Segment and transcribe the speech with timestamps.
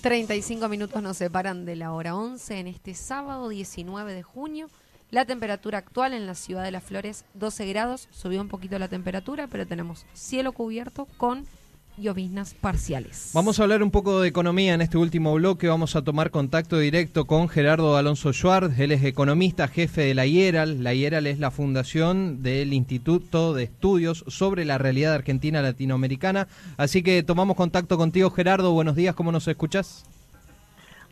[0.00, 4.70] 35 minutos nos separan de la hora 11 en este sábado 19 de junio.
[5.10, 8.08] La temperatura actual en la ciudad de Las Flores, 12 grados.
[8.10, 11.46] Subió un poquito la temperatura, pero tenemos cielo cubierto con
[11.96, 13.30] lloviznas parciales.
[13.34, 15.68] Vamos a hablar un poco de economía en este último bloque.
[15.68, 18.78] Vamos a tomar contacto directo con Gerardo Alonso Schwartz.
[18.78, 20.82] Él es economista, jefe de la IERAL.
[20.82, 26.48] La IERAL es la fundación del Instituto de Estudios sobre la Realidad Argentina Latinoamericana.
[26.76, 28.72] Así que tomamos contacto contigo, Gerardo.
[28.72, 30.04] Buenos días, ¿cómo nos escuchás?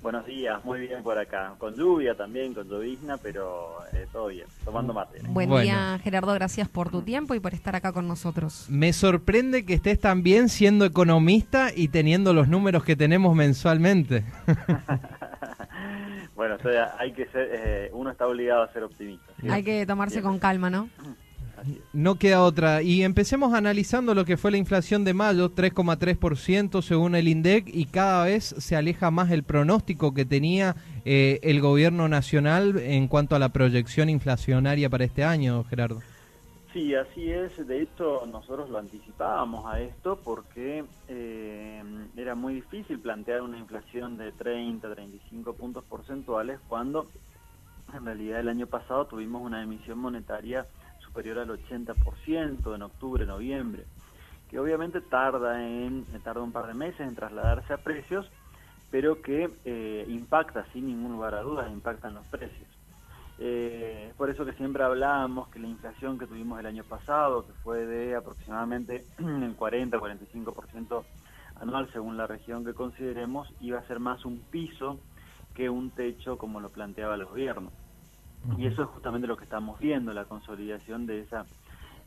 [0.03, 1.55] Buenos días, muy bien por acá.
[1.59, 5.21] Con lluvia también, con llovizna, pero eh, todo bien, tomando mate.
[5.25, 8.67] Buen día, Gerardo, gracias por tu tiempo y por estar acá con nosotros.
[8.69, 14.25] Me sorprende que estés también siendo economista y teniendo los números que tenemos mensualmente.
[16.37, 16.57] bueno,
[16.99, 19.33] hay que ser, eh, uno está obligado a ser optimista.
[19.51, 20.89] Hay que tomarse con calma, ¿no?
[21.93, 22.83] No queda otra.
[22.83, 27.87] Y empecemos analizando lo que fue la inflación de mayo, 3,3% según el INDEC, y
[27.87, 33.37] cada vez se aleja más el pronóstico que tenía eh, el gobierno nacional en cuanto
[33.37, 36.01] a la proyección inflacionaria para este año, Gerardo.
[36.73, 37.67] Sí, así es.
[37.67, 41.83] De hecho, nosotros lo anticipábamos a esto porque eh,
[42.17, 47.07] era muy difícil plantear una inflación de 30, 35 puntos porcentuales cuando
[47.95, 50.67] en realidad el año pasado tuvimos una emisión monetaria
[51.19, 53.83] superior al 80% en octubre, noviembre,
[54.49, 58.31] que obviamente tarda, en, tarda un par de meses en trasladarse a precios,
[58.93, 62.69] pero que eh, impacta sin ningún lugar a dudas, impactan los precios.
[63.41, 67.53] Eh, por eso que siempre hablábamos que la inflación que tuvimos el año pasado, que
[67.65, 71.03] fue de aproximadamente el 40-45%
[71.61, 75.01] anual según la región que consideremos, iba a ser más un piso
[75.55, 77.73] que un techo como lo planteaba el gobierno.
[78.57, 81.45] Y eso es justamente lo que estamos viendo, la consolidación de esa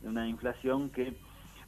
[0.02, 1.14] de una inflación que,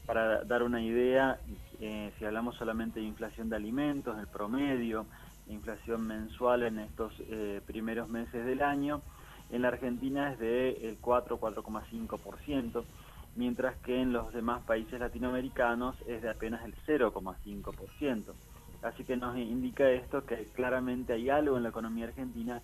[0.06, 1.40] para dar una idea,
[1.80, 5.06] eh, si hablamos solamente de inflación de alimentos, el promedio,
[5.48, 9.02] inflación mensual en estos eh, primeros meses del año,
[9.52, 12.84] en la Argentina es de el 4-4,5%,
[13.36, 18.24] mientras que en los demás países latinoamericanos es de apenas el 0,5%.
[18.82, 22.62] Así que nos indica esto que claramente hay algo en la economía argentina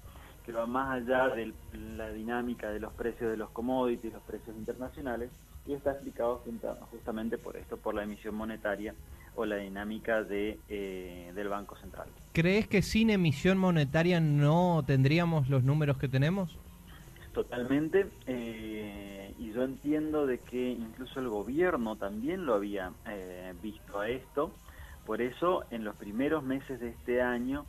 [0.49, 1.53] que va más allá de
[1.95, 5.29] la dinámica de los precios de los commodities, los precios internacionales,
[5.67, 6.41] y está explicado
[6.89, 8.95] justamente por esto, por la emisión monetaria
[9.35, 12.07] o la dinámica de, eh, del Banco Central.
[12.33, 16.57] ¿Crees que sin emisión monetaria no tendríamos los números que tenemos?
[17.31, 23.99] Totalmente, eh, y yo entiendo de que incluso el gobierno también lo había eh, visto
[23.99, 24.51] a esto,
[25.05, 27.67] por eso en los primeros meses de este año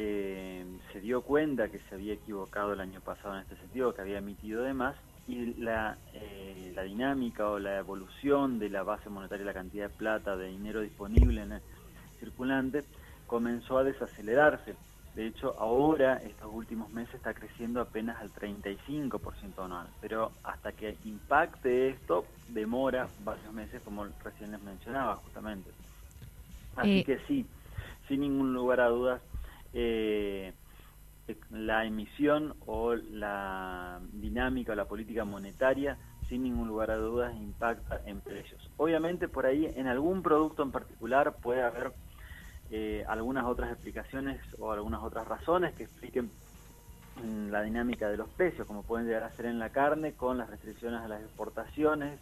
[0.00, 4.00] eh, se dio cuenta que se había equivocado el año pasado en este sentido, que
[4.00, 4.94] había emitido de más,
[5.26, 9.96] y la, eh, la dinámica o la evolución de la base monetaria, la cantidad de
[9.96, 11.62] plata, de dinero disponible en el
[12.20, 12.84] circulante,
[13.26, 14.76] comenzó a desacelerarse.
[15.16, 19.88] De hecho, ahora, estos últimos meses, está creciendo apenas al 35% anual.
[20.00, 25.72] Pero hasta que impacte esto, demora varios meses, como recién les mencionaba, justamente.
[26.76, 27.44] Así eh, que sí,
[28.06, 29.20] sin ningún lugar a dudas,
[29.72, 30.52] eh,
[31.50, 38.02] la emisión o la dinámica o la política monetaria, sin ningún lugar a dudas, impacta
[38.06, 38.70] en precios.
[38.76, 41.92] Obviamente por ahí en algún producto en particular puede haber
[42.70, 46.30] eh, algunas otras explicaciones o algunas otras razones que expliquen
[47.22, 50.38] mm, la dinámica de los precios, como pueden llegar a ser en la carne, con
[50.38, 52.20] las restricciones a las exportaciones,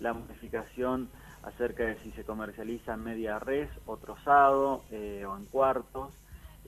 [0.00, 1.08] la modificación
[1.42, 6.12] acerca de si se comercializa media res o trozado eh, o en cuartos,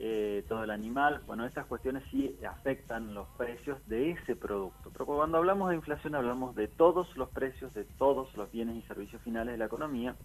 [0.01, 1.21] eh, todo el animal.
[1.27, 4.89] Bueno, estas cuestiones sí afectan los precios de ese producto.
[4.93, 8.87] Pero cuando hablamos de inflación hablamos de todos los precios de todos los bienes y
[8.87, 10.15] servicios finales de la economía.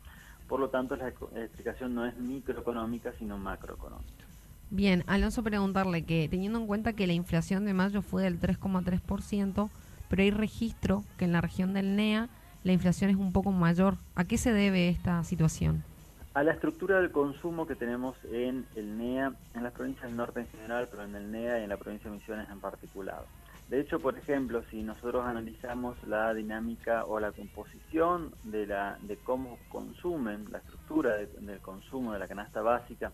[0.49, 4.25] Por lo tanto, la explicación no es microeconómica, sino macroeconómica.
[4.71, 9.71] Bien, Alonso, preguntarle que teniendo en cuenta que la inflación de mayo fue del 3,3%,
[10.09, 12.29] pero hay registro que en la región del NEA
[12.63, 13.97] la inflación es un poco mayor.
[14.15, 15.83] ¿A qué se debe esta situación?
[16.35, 20.41] A la estructura del consumo que tenemos en el NEA, en las provincias del norte
[20.41, 23.23] en general, pero en el NEA y en la provincia de Misiones en particular.
[23.69, 29.17] De hecho, por ejemplo, si nosotros analizamos la dinámica o la composición de, la, de
[29.17, 33.13] cómo consumen, la estructura del consumo de la canasta básica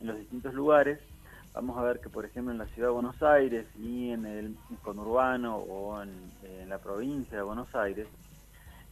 [0.00, 0.98] en los distintos lugares,
[1.52, 4.56] vamos a ver que, por ejemplo, en la ciudad de Buenos Aires y en el
[4.82, 8.08] conurbano o en la provincia de Buenos Aires,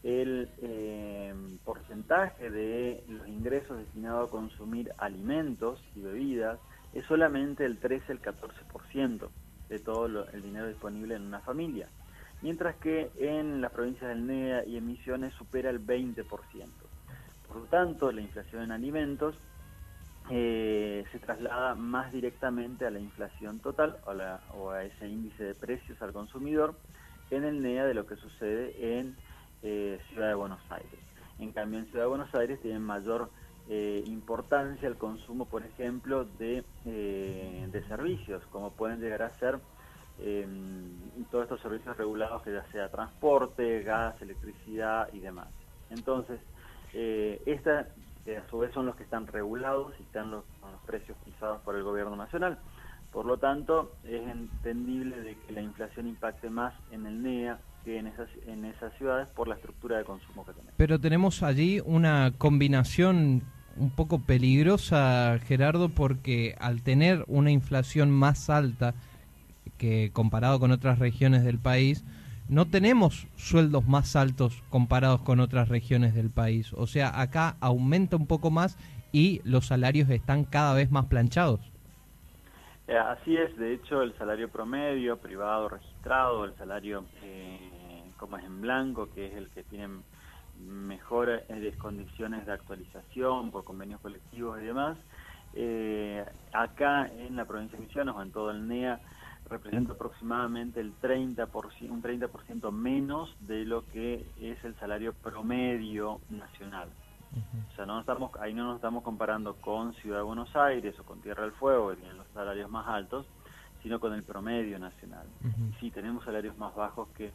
[0.04, 1.34] el eh,
[1.64, 6.60] porcentaje de los ingresos destinados a consumir alimentos y bebidas
[6.92, 9.28] es solamente el 13, el 14%
[9.70, 11.88] de todo el dinero disponible en una familia,
[12.42, 16.26] mientras que en las provincias del NEA y emisiones supera el 20%.
[17.48, 19.34] Por lo tanto, la inflación en alimentos
[20.30, 23.96] eh, se traslada más directamente a la inflación total
[24.52, 26.78] o, a ese índice de precios al consumidor
[27.30, 29.16] en el NEA de lo que sucede en
[29.64, 31.00] eh, Ciudad de Buenos Aires.
[31.40, 33.30] En cambio, en Ciudad de Buenos Aires tiene mayor
[33.68, 39.58] eh, importancia el consumo, por ejemplo, de, de servicios, como pueden llegar a ser
[41.30, 45.48] todos estos servicios regulados, que ya sea transporte, gas, electricidad y demás.
[45.90, 46.38] Entonces,
[46.92, 47.88] esta
[48.24, 51.16] que a su vez son los que están regulados y están los, con los precios
[51.24, 52.58] fijados por el gobierno nacional.
[53.12, 57.98] Por lo tanto, es entendible de que la inflación impacte más en el NEA que
[57.98, 60.74] en esas, en esas ciudades por la estructura de consumo que tenemos.
[60.76, 63.42] Pero tenemos allí una combinación
[63.76, 68.94] un poco peligrosa, Gerardo, porque al tener una inflación más alta
[69.78, 72.04] que comparado con otras regiones del país,
[72.48, 76.72] no tenemos sueldos más altos comparados con otras regiones del país.
[76.74, 78.78] O sea, acá aumenta un poco más
[79.12, 81.60] y los salarios están cada vez más planchados.
[82.86, 87.58] Eh, así es, de hecho el salario promedio, privado, registrado, el salario eh,
[88.16, 89.88] como es en blanco, que es el que tiene
[90.58, 94.96] mejores eh, condiciones de actualización por convenios colectivos y demás,
[96.52, 99.00] acá en la provincia de Misiones o en todo el NEA
[99.48, 106.88] representa aproximadamente el 30%, un 30% menos de lo que es el salario promedio nacional.
[107.72, 111.04] O sea, no estamos, ahí no nos estamos comparando con Ciudad de Buenos Aires o
[111.04, 113.26] con Tierra del Fuego, que tienen los salarios más altos,
[113.82, 115.26] sino con el promedio nacional.
[115.80, 117.32] Sí, tenemos salarios más bajos que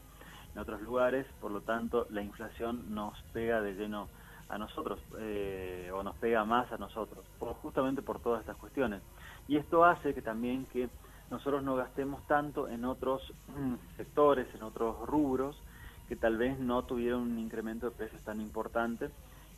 [0.53, 4.07] en otros lugares, por lo tanto, la inflación nos pega de lleno
[4.49, 7.23] a nosotros, eh, o nos pega más a nosotros,
[7.61, 9.01] justamente por todas estas cuestiones.
[9.47, 10.89] Y esto hace que también que
[11.29, 15.61] nosotros no gastemos tanto en otros mm, sectores, en otros rubros,
[16.07, 19.11] que tal vez no tuvieron un incremento de precios tan importante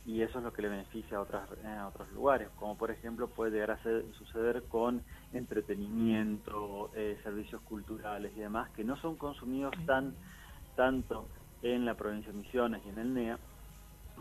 [0.04, 3.28] y eso es lo que le beneficia a, otras, a otros lugares, como por ejemplo
[3.28, 3.82] puede llegar a
[4.18, 5.02] suceder con
[5.32, 10.14] entretenimiento, eh, servicios culturales y demás, que no son consumidos tan
[10.76, 11.28] tanto
[11.62, 13.38] en la provincia de Misiones y en el NEA,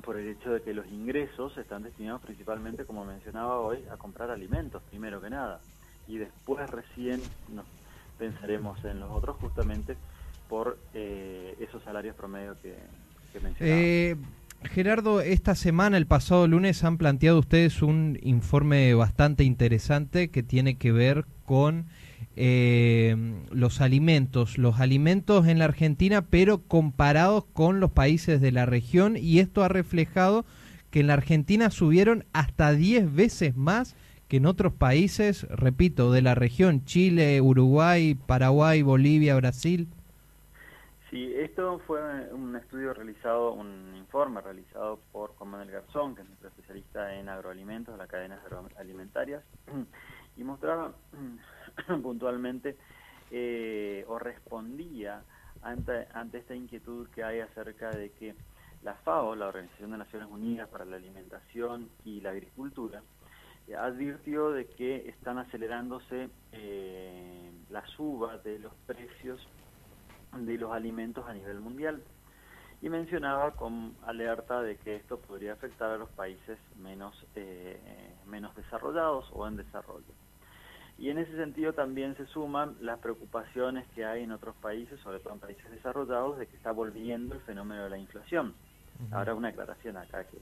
[0.04, 4.32] por el hecho de que los ingresos están destinados principalmente, como mencionaba hoy, a comprar
[4.32, 5.60] alimentos, primero que nada
[6.08, 7.22] y después recién
[7.54, 7.66] nos
[8.20, 9.96] pensaremos en los otros justamente
[10.50, 12.76] por eh, esos salarios promedio que,
[13.32, 13.40] que.
[13.60, 14.16] Eh,
[14.64, 20.78] Gerardo, esta semana, el pasado lunes, han planteado ustedes un informe bastante interesante que tiene
[20.78, 21.86] que ver con
[22.36, 23.16] eh,
[23.52, 29.18] los alimentos, los alimentos en la Argentina, pero comparados con los países de la región,
[29.18, 30.46] y esto ha reflejado
[30.90, 33.96] que en la Argentina subieron hasta 10 veces más
[34.28, 39.90] que en otros países, repito, de la región, Chile, Uruguay, Paraguay, Bolivia, Brasil?
[41.10, 42.00] Sí, esto fue
[42.34, 47.28] un estudio realizado, un informe realizado por Juan Manuel Garzón, que es nuestro especialista en
[47.28, 49.44] agroalimentos, las cadenas agroalimentarias,
[50.38, 50.94] y mostraba
[52.04, 52.78] puntualmente
[53.32, 55.24] eh, o respondía
[55.62, 58.36] ante, esta inquietud que hay acerca de que
[58.84, 63.02] la FAO, la Organización de Naciones Unidas para la Alimentación y la Agricultura,
[63.78, 69.48] advirtió de que están acelerándose eh, la suba de los precios
[70.36, 72.02] de los alimentos a nivel mundial
[72.82, 77.80] y mencionaba con alerta de que esto podría afectar a los países menos, eh,
[78.26, 80.14] menos desarrollados o en desarrollo.
[81.02, 85.20] Y en ese sentido también se suman las preocupaciones que hay en otros países, sobre
[85.20, 88.54] todo en países desarrollados, de que está volviendo el fenómeno de la inflación.
[89.12, 90.38] Ahora una aclaración acá que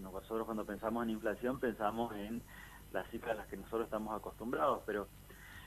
[0.00, 2.42] nosotros cuando pensamos en inflación pensamos en
[2.92, 5.08] las cifras a las que nosotros estamos acostumbrados, pero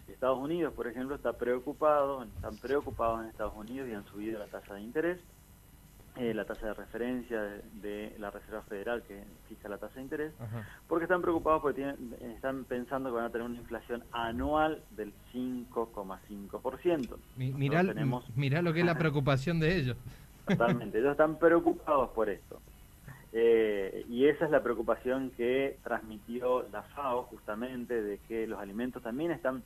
[0.08, 4.46] Estados Unidos, por ejemplo, está preocupado, están preocupados en Estados Unidos y han subido la
[4.46, 5.20] tasa de interés,
[6.18, 7.42] eh, la tasa de referencia
[7.82, 10.34] de, la Reserva Federal que fija la tasa de interés,
[10.88, 15.14] porque están preocupados porque tienen, están pensando que van a tener una inflación anual del
[15.34, 17.18] 5,5%.
[17.36, 17.84] Mirá,
[18.36, 19.98] mirá lo que es la preocupación de ellos.
[20.48, 22.62] Totalmente, ellos están preocupados por esto.
[23.38, 29.04] Eh, y esa es la preocupación que transmitió la FAO justamente de que los alimentos
[29.04, 29.62] también están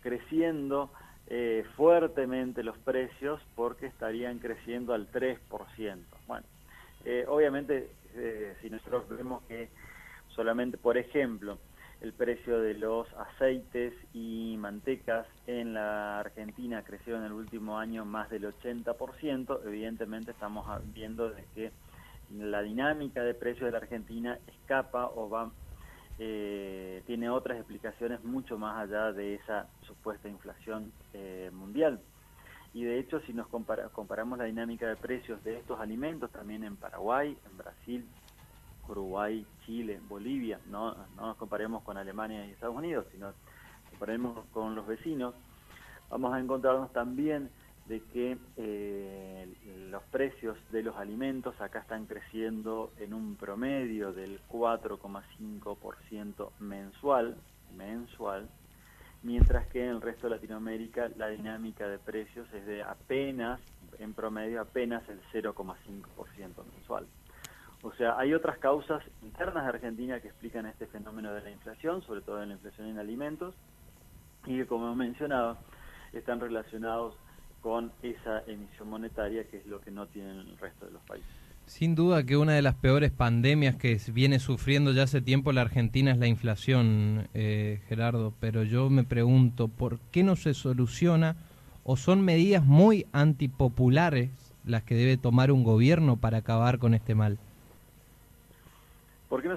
[0.00, 0.90] creciendo
[1.28, 5.38] eh, fuertemente los precios porque estarían creciendo al 3%.
[6.26, 6.46] Bueno,
[7.04, 7.90] eh, obviamente
[8.60, 9.70] si nosotros vemos que
[10.34, 11.58] solamente, por ejemplo,
[12.02, 18.04] el precio de los aceites y mantecas en la Argentina creció en el último año
[18.04, 21.70] más del 80%, evidentemente estamos viendo de que
[22.36, 25.52] la dinámica de precios de la Argentina escapa o va
[26.18, 32.00] eh, tiene otras explicaciones mucho más allá de esa supuesta inflación eh, mundial.
[32.74, 36.76] Y de hecho, si nos comparamos la dinámica de precios de estos alimentos también en
[36.76, 38.06] Paraguay, en Brasil
[38.88, 43.32] Uruguay, Chile, Bolivia, no, no nos comparemos con Alemania y Estados Unidos, sino
[43.90, 45.34] comparemos con los vecinos,
[46.10, 47.50] vamos a encontrarnos también
[47.86, 49.48] de que eh,
[49.90, 57.36] los precios de los alimentos acá están creciendo en un promedio del 4,5% mensual,
[57.76, 58.48] mensual,
[59.22, 63.60] mientras que en el resto de Latinoamérica la dinámica de precios es de apenas,
[63.98, 67.06] en promedio apenas el 0,5% mensual.
[67.82, 72.00] O sea, hay otras causas internas de Argentina que explican este fenómeno de la inflación,
[72.02, 73.54] sobre todo en la inflación en alimentos,
[74.46, 75.58] y que como mencionaba,
[76.12, 77.14] están relacionados
[77.62, 81.30] con esa emisión monetaria, que es lo que no tienen el resto de los países.
[81.66, 85.62] Sin duda que una de las peores pandemias que viene sufriendo ya hace tiempo la
[85.62, 91.36] Argentina es la inflación, eh, Gerardo, pero yo me pregunto, ¿por qué no se soluciona
[91.84, 94.30] o son medidas muy antipopulares
[94.66, 97.38] las que debe tomar un gobierno para acabar con este mal?
[99.28, 99.56] ¿Por qué no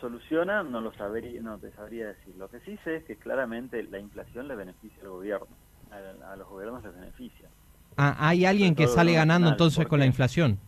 [0.00, 0.62] soluciona?
[0.62, 2.36] No lo sabría, no te sabría decir.
[2.36, 5.48] Lo que sí sé es que claramente la inflación le beneficia al gobierno
[5.92, 7.48] a, los gobiernos les beneficia.
[7.96, 10.58] Ah, ¿Hay alguien que sale ganando entonces con la inflación?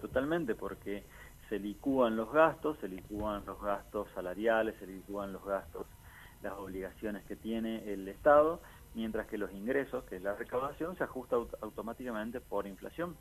[0.00, 1.04] Totalmente, porque
[1.48, 5.86] se licúan los gastos, se licúan los gastos salariales, se licúan los gastos,
[6.42, 8.60] las obligaciones que tiene el Estado,
[8.94, 13.16] mientras que los ingresos, que es la recaudación, se ajusta automáticamente por inflación.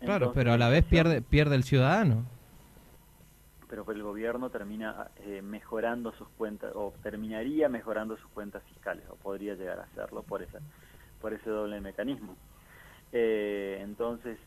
[0.00, 2.24] Claro, pero a la vez pierde, pierde el ciudadano
[3.74, 9.16] pero el gobierno termina eh, mejorando sus cuentas o terminaría mejorando sus cuentas fiscales o
[9.16, 10.60] podría llegar a hacerlo por esa
[11.20, 12.36] por ese doble mecanismo.
[13.10, 14.38] Eh, entonces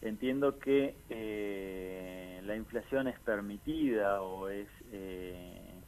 [0.00, 4.68] entiendo que eh, la inflación es permitida o es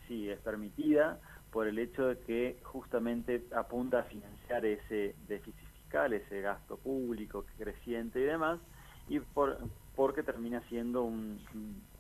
[0.07, 1.19] sí es permitida
[1.51, 7.47] por el hecho de que justamente apunta a financiar ese déficit fiscal ese gasto público
[7.57, 8.61] creciente y demás
[9.09, 9.59] y por
[9.95, 11.39] porque termina siendo un,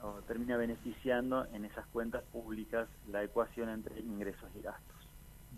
[0.03, 4.97] o termina beneficiando en esas cuentas públicas la ecuación entre ingresos y gastos.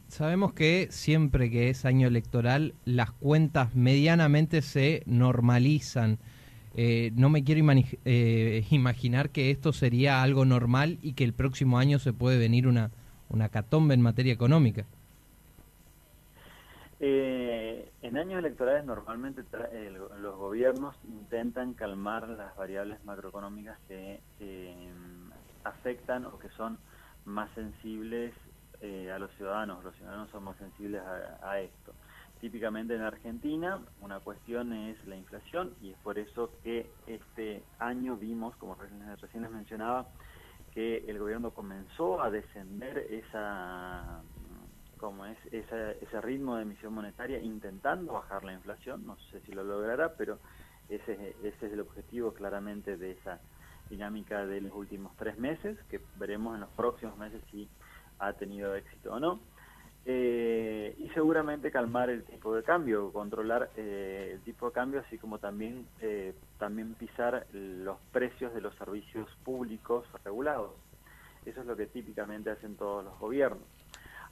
[0.09, 6.19] Sabemos que siempre que es año electoral las cuentas medianamente se normalizan.
[6.77, 7.65] Eh, no me quiero
[8.05, 12.67] eh, imaginar que esto sería algo normal y que el próximo año se puede venir
[12.67, 12.91] una,
[13.31, 14.85] una catombe en materia económica.
[17.01, 19.43] Eh, en años electorales normalmente
[20.21, 24.21] los gobiernos intentan calmar las variables macroeconómicas que
[25.65, 26.79] afectan o que son
[27.25, 28.35] más sensibles
[28.83, 29.83] eh, a los ciudadanos.
[29.83, 31.95] Los ciudadanos son más sensibles a, esto.
[32.43, 38.17] Típicamente en Argentina una cuestión es la inflación y es por eso que este año
[38.17, 40.09] vimos, como recién les mencionaba,
[40.75, 44.21] que el gobierno comenzó a descender esa
[44.99, 49.65] como es ese ritmo de emisión monetaria intentando bajar la inflación, no sé si lo
[49.65, 50.39] logrará, pero
[50.89, 53.41] ese, es el objetivo claramente de esa
[53.89, 57.69] dinámica de los últimos tres meses, que veremos en los próximos meses si
[58.19, 59.41] ha tenido éxito o no.
[60.07, 65.17] Eh, y seguramente calmar el tipo de cambio, controlar eh, el tipo de cambio, así
[65.17, 70.73] como también, eh, también pisar los precios de los servicios públicos regulados.
[71.47, 73.63] Eso es lo que típicamente hacen todos los gobiernos.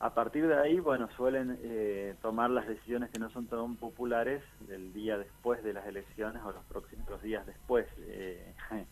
[0.03, 4.43] A partir de ahí, bueno, suelen eh, tomar las decisiones que no son tan populares
[4.67, 8.53] del día después de las elecciones o los próximos días después, eh,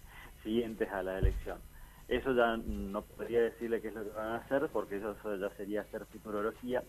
[0.44, 1.58] siguientes a la elección.
[2.06, 5.50] Eso ya no podría decirle qué es lo que van a hacer, porque eso ya
[5.56, 6.84] sería hacer futurología,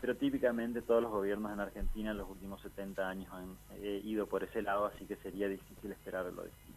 [0.00, 4.28] pero típicamente todos los gobiernos en Argentina en los últimos 70 años han eh, ido
[4.28, 6.26] por ese lado, así que sería difícil esperar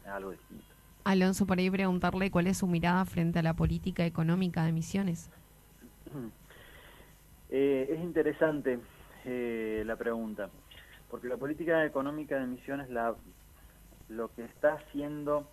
[0.08, 0.66] algo distinto.
[1.04, 5.30] Alonso, por ahí preguntarle cuál es su mirada frente a la política económica de Misiones.
[7.50, 8.80] Eh, es interesante
[9.24, 10.50] eh, la pregunta,
[11.10, 13.16] porque la política económica de Misiones la,
[14.10, 15.48] lo que está haciendo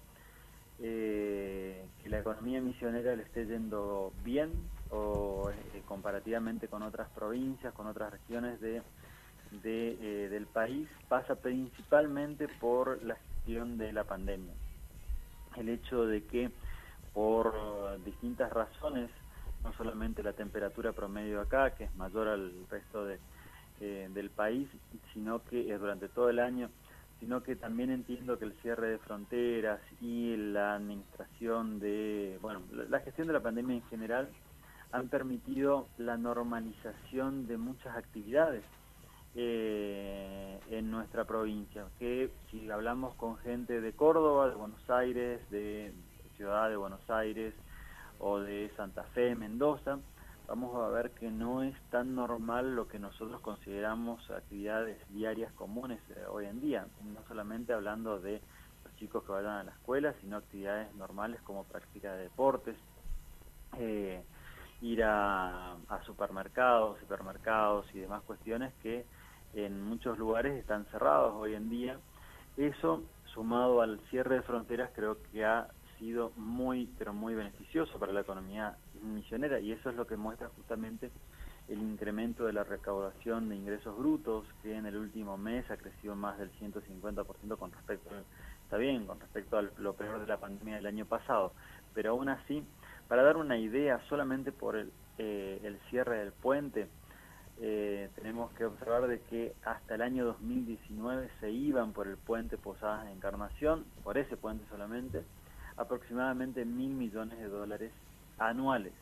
[0.81, 4.51] eh, que la economía misionera le esté yendo bien
[4.91, 5.51] o
[5.87, 8.83] comparativamente con otras provincias, con otras regiones de,
[9.63, 14.53] del país, pasa principalmente por la gestión de la pandemia.
[15.57, 16.51] El hecho de que
[17.13, 17.55] por
[18.05, 19.11] distintas razones
[19.65, 23.19] no solamente la temperatura promedio acá, que es mayor al resto de,
[23.81, 24.69] eh, del país,
[25.13, 26.71] sino que es durante todo el año,
[27.19, 33.01] sino que también entiendo que el cierre de fronteras y la administración de, bueno, la
[33.01, 34.29] gestión de la pandemia en general
[34.93, 38.63] han permitido la normalización de muchas actividades
[39.35, 45.93] eh, en nuestra provincia, que si hablamos con gente de Córdoba, de Buenos Aires, de
[46.37, 47.55] Ciudad de Buenos Aires,
[48.19, 49.99] o de Santa Fe, Mendoza,
[50.47, 56.01] vamos a ver que no es tan normal lo que nosotros consideramos actividades diarias comunes
[56.11, 58.41] eh, hoy en día, no solamente hablando de
[58.85, 62.77] los chicos que vayan a la escuela, sino actividades normales como práctica de deportes,
[63.79, 64.23] eh,
[64.83, 69.07] ir a, a supermercados, supermercados y demás cuestiones que
[69.55, 71.99] en muchos lugares están cerrados hoy en día.
[72.57, 73.03] Eso,
[73.33, 75.69] sumado al cierre de fronteras, creo que ha
[76.05, 80.51] sido muy, pero muy beneficioso para la economía misionera y eso es lo que muestra
[80.51, 81.11] justamente
[81.69, 86.15] el incremento de la recaudación de ingresos brutos, que en el último mes ha crecido
[86.15, 88.11] más del 150% con respecto,
[88.65, 91.55] está bien, con respecto a lo peor de la pandemia del año pasado,
[91.95, 92.63] pero aún así,
[93.09, 96.87] para dar una idea, solamente por el, eh, el cierre del puente,
[97.63, 102.59] eh, tenemos que observar de que hasta el año 2019 se iban por el puente
[102.59, 105.25] Posadas de Encarnación, por ese puente solamente,
[105.77, 107.93] aproximadamente mil millones de dólares
[108.39, 108.93] anuales.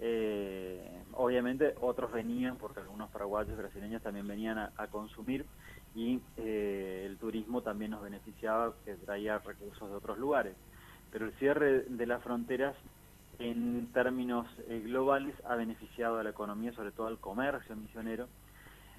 [0.00, 5.46] Eh, obviamente otros venían, porque algunos paraguayos brasileños también venían a, consumir
[5.94, 10.54] y eh, el turismo también nos beneficiaba, que traía recursos de otros lugares.
[11.12, 12.74] Pero el cierre de las fronteras
[13.38, 18.26] en términos eh, globales ha beneficiado a la economía, sobre todo al comercio misionero.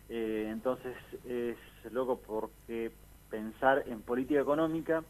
[0.08, 0.96] Eh, entonces
[1.26, 1.58] es
[1.92, 2.92] loco porque
[3.30, 5.04] pensar en política económica,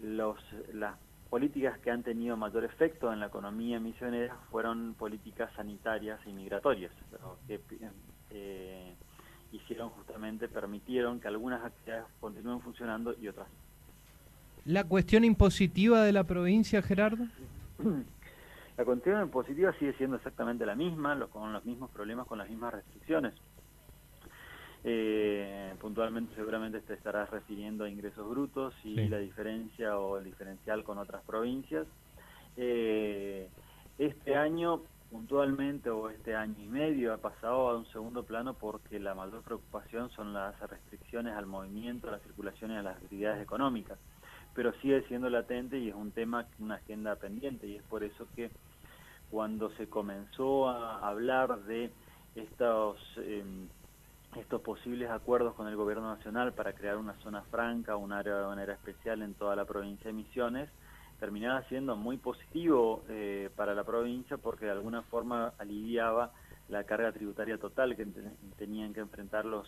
[0.00, 0.38] los,
[0.72, 0.94] las
[1.30, 6.92] políticas que han tenido mayor efecto en la economía misionera fueron políticas sanitarias y migratorias,
[7.46, 7.60] que
[8.30, 8.94] eh,
[9.52, 13.48] hicieron justamente, permitieron que algunas actividades continúen funcionando y otras.
[14.64, 17.26] ¿La cuestión impositiva de la provincia, Gerardo?
[18.76, 22.72] La cuestión impositiva sigue siendo exactamente la misma, con los mismos problemas, con las mismas
[22.72, 23.34] restricciones.
[24.84, 30.84] Eh, puntualmente seguramente te estarás refiriendo a ingresos brutos y la diferencia o el diferencial
[30.84, 31.86] con otras provincias.
[32.56, 33.48] Eh,
[33.98, 39.00] este año puntualmente o este año y medio ha pasado a un segundo plano porque
[39.00, 43.42] la mayor preocupación son las restricciones al movimiento, a la circulación y a las actividades
[43.42, 43.98] económicas,
[44.54, 47.66] pero sigue siendo latente y es un tema, una agenda pendiente.
[47.66, 48.50] Y es por eso que
[49.30, 51.90] cuando se comenzó a hablar de
[52.34, 53.44] estos eh,
[54.38, 58.72] estos posibles acuerdos con el gobierno nacional para crear una zona franca, un área manera
[58.72, 60.68] especial en toda la provincia de Misiones,
[61.18, 66.32] terminaba siendo muy positivo eh, para la provincia porque de alguna forma aliviaba
[66.68, 68.06] la carga tributaria total que
[68.56, 69.66] tenían que enfrentar los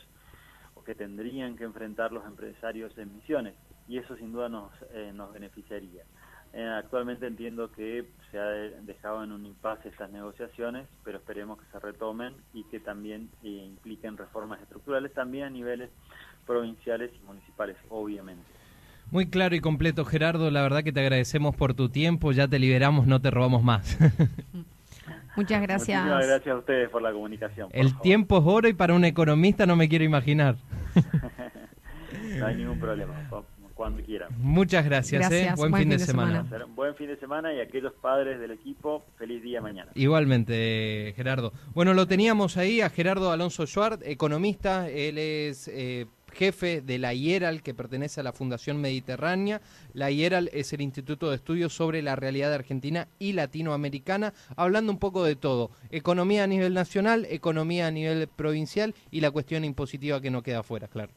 [0.74, 3.54] o que tendrían que enfrentar los empresarios en Misiones
[3.88, 6.04] y eso sin duda nos, eh, nos beneficiaría.
[6.52, 8.46] Eh, actualmente entiendo que se ha
[8.82, 13.66] dejado en un impasse estas negociaciones, pero esperemos que se retomen y que también eh,
[13.66, 15.90] impliquen reformas estructurales también a niveles
[16.46, 18.42] provinciales y municipales, obviamente.
[19.12, 20.50] Muy claro y completo, Gerardo.
[20.50, 22.32] La verdad que te agradecemos por tu tiempo.
[22.32, 23.98] Ya te liberamos, no te robamos más.
[25.36, 26.04] Muchas gracias.
[26.04, 27.68] Muchas gracias a ustedes por la comunicación.
[27.72, 30.56] El tiempo es oro y para un economista no me quiero imaginar.
[32.38, 33.14] no hay ningún problema
[33.80, 34.28] cuando quieran.
[34.36, 35.54] Muchas gracias, ¿eh?
[35.56, 36.44] buen, fin, de, semana.
[36.74, 39.90] Buen fin de semana y aquellos padres del equipo, feliz día mañana.
[39.94, 41.54] Igualmente, Gerardo.
[41.72, 45.66] Bueno, lo teníamos ahí a Gerardo Alonso Schwartz, economista, él es...
[45.68, 49.60] Eh, jefe de la IERAL, que pertenece a la Fundación Mediterránea.
[49.94, 54.98] La IERAL es el Instituto de Estudios sobre la Realidad Argentina y Latinoamericana, hablando un
[55.00, 55.72] poco de todo.
[55.90, 60.60] Economía a nivel nacional, economía a nivel provincial y la cuestión impositiva que no queda
[60.60, 61.12] afuera, claro.